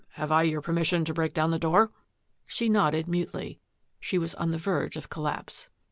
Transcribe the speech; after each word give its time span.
Have 0.13 0.31
I 0.31 0.41
your 0.41 0.61
permission 0.61 1.05
to 1.05 1.13
break 1.13 1.31
down 1.31 1.51
the 1.51 1.59
door?" 1.59 1.91
She 2.47 2.69
nodded 2.69 3.07
mutely. 3.07 3.59
She 3.99 4.17
was 4.17 4.33
on 4.33 4.49
the 4.49 4.57
verge 4.57 4.95
of 4.95 5.09
collapse. 5.09 5.69